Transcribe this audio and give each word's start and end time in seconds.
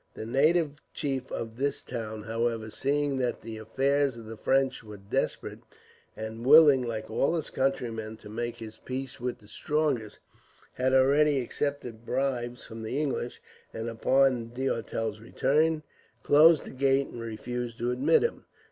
The 0.15 0.25
native 0.25 0.81
chief 0.95 1.31
of 1.31 1.57
this 1.57 1.83
town, 1.83 2.23
however, 2.23 2.71
seeing 2.71 3.19
that 3.19 3.41
the 3.43 3.59
affairs 3.59 4.17
of 4.17 4.25
the 4.25 4.35
French 4.35 4.83
were 4.83 4.97
desperate; 4.97 5.59
and 6.17 6.43
willing, 6.43 6.81
like 6.81 7.07
all 7.11 7.35
his 7.35 7.51
countrymen, 7.51 8.17
to 8.17 8.27
make 8.27 8.57
his 8.57 8.77
peace 8.77 9.19
with 9.19 9.37
the 9.37 9.47
strongest, 9.47 10.17
had 10.73 10.95
already 10.95 11.39
accepted 11.39 12.03
bribes 12.03 12.63
from 12.65 12.81
the 12.81 12.99
English; 12.99 13.43
and 13.75 13.89
upon 13.89 14.47
D'Auteuil's 14.47 15.19
return, 15.19 15.83
closed 16.23 16.63
the 16.63 16.71
gates 16.71 17.11
and 17.11 17.21
refused 17.21 17.77
to 17.77 17.91
admit 17.91 18.23
him. 18.23 18.45